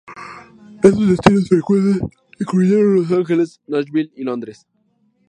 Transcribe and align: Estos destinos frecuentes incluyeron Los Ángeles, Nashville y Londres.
Estos 0.81 1.07
destinos 1.09 1.47
frecuentes 1.47 2.01
incluyeron 2.39 2.95
Los 2.95 3.11
Ángeles, 3.11 3.61
Nashville 3.67 4.11
y 4.15 4.23
Londres. 4.23 4.65